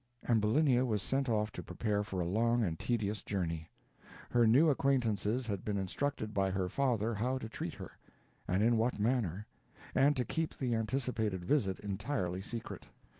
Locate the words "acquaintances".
4.71-5.45